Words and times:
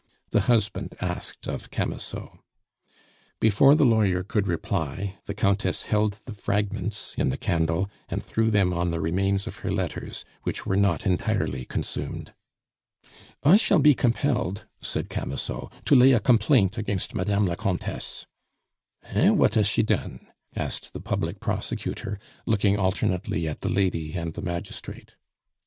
the 0.31 0.41
husband 0.49 0.95
asked 0.99 1.45
of 1.47 1.69
Camusot. 1.69 2.39
Before 3.39 3.75
the 3.75 3.85
lawyer 3.85 4.23
could 4.23 4.47
reply, 4.47 5.17
the 5.25 5.35
Countess 5.35 5.83
held 5.83 6.21
the 6.25 6.33
fragments 6.33 7.13
in 7.19 7.29
the 7.29 7.37
candle 7.37 7.87
and 8.09 8.23
threw 8.23 8.49
them 8.49 8.73
on 8.73 8.89
the 8.89 8.99
remains 8.99 9.45
of 9.45 9.57
her 9.57 9.69
letters, 9.71 10.25
which 10.41 10.65
were 10.65 10.75
not 10.75 11.05
entirely 11.05 11.65
consumed. 11.65 12.33
"I 13.43 13.57
shall 13.57 13.77
be 13.77 13.93
compelled," 13.93 14.65
said 14.81 15.07
Camusot, 15.07 15.71
"to 15.85 15.95
lay 15.95 16.13
a 16.13 16.19
complaint 16.19 16.79
against 16.79 17.13
Madame 17.13 17.45
la 17.45 17.53
Comtesse" 17.53 18.25
"Heh! 19.03 19.29
What 19.29 19.53
has 19.53 19.67
she 19.67 19.83
done?" 19.83 20.25
asked 20.55 20.93
the 20.93 20.99
public 20.99 21.39
prosecutor, 21.39 22.19
looking 22.47 22.75
alternately 22.75 23.47
at 23.47 23.59
the 23.59 23.69
lady 23.69 24.13
and 24.13 24.33
the 24.33 24.41
magistrate. 24.41 25.13